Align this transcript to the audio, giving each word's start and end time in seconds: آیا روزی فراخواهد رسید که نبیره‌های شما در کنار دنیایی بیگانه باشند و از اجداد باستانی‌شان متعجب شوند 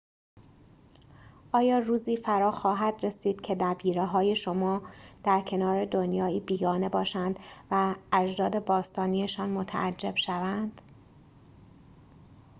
آیا 1.53 1.77
روزی 1.79 2.17
فراخواهد 2.17 3.05
رسید 3.05 3.41
که 3.41 3.55
نبیره‌های 3.55 4.35
شما 4.35 4.81
در 5.23 5.41
کنار 5.41 5.85
دنیایی 5.85 6.39
بیگانه 6.39 6.89
باشند 6.89 7.39
و 7.71 7.75
از 7.75 7.95
اجداد 8.27 8.65
باستانی‌شان 8.65 9.49
متعجب 9.49 10.15
شوند 10.15 10.81